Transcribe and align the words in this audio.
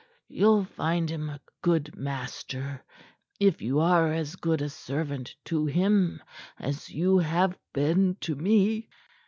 You'll 0.29 0.63
find 0.65 1.11
him 1.11 1.29
a 1.29 1.39
good 1.61 1.95
master 1.95 2.83
if 3.39 3.61
you 3.61 3.79
are 3.81 4.11
as 4.11 4.35
good 4.35 4.59
a 4.63 4.67
servant 4.69 5.35
to 5.45 5.67
him 5.67 6.23
as 6.59 6.89
you 6.89 7.19
have 7.19 7.55
been 7.71 8.15
to 8.21 8.33
me." 8.35 8.89